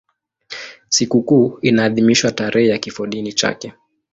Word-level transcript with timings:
Sikukuu 0.89 1.59
inaadhimishwa 1.61 2.31
tarehe 2.31 2.69
ya 2.69 2.77
kifodini 2.77 3.33
chake. 3.33 3.73